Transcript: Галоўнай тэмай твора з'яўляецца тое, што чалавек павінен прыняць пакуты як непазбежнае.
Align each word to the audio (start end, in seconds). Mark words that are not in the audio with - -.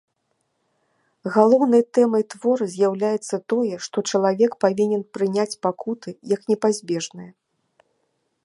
Галоўнай 1.35 1.83
тэмай 1.97 2.23
твора 2.35 2.65
з'яўляецца 2.75 3.35
тое, 3.53 3.75
што 3.89 3.97
чалавек 4.15 4.51
павінен 4.65 5.01
прыняць 5.19 5.49
пакуты 5.67 6.09
як 6.35 6.41
непазбежнае. 6.55 7.31